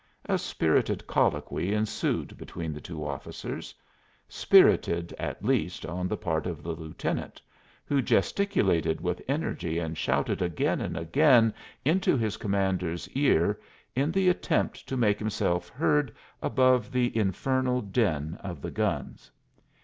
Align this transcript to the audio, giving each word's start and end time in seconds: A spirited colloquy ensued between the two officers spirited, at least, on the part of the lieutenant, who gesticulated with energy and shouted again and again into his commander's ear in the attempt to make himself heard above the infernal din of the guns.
A 0.25 0.39
spirited 0.39 1.05
colloquy 1.05 1.75
ensued 1.75 2.35
between 2.35 2.73
the 2.73 2.81
two 2.81 3.05
officers 3.05 3.75
spirited, 4.27 5.13
at 5.19 5.45
least, 5.45 5.85
on 5.85 6.07
the 6.07 6.17
part 6.17 6.47
of 6.47 6.63
the 6.63 6.71
lieutenant, 6.71 7.39
who 7.85 8.01
gesticulated 8.01 8.99
with 8.99 9.21
energy 9.27 9.77
and 9.77 9.95
shouted 9.95 10.41
again 10.41 10.81
and 10.81 10.97
again 10.97 11.53
into 11.85 12.17
his 12.17 12.37
commander's 12.37 13.07
ear 13.09 13.61
in 13.95 14.11
the 14.11 14.27
attempt 14.27 14.87
to 14.89 14.97
make 14.97 15.19
himself 15.19 15.69
heard 15.69 16.15
above 16.41 16.91
the 16.91 17.15
infernal 17.15 17.79
din 17.79 18.33
of 18.41 18.59
the 18.59 18.71
guns. 18.71 19.29